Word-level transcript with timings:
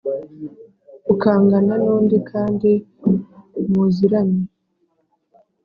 ukangana 1.13 1.73
n’undi 1.83 2.17
kandi 2.29 2.71
muziranye 3.69 4.43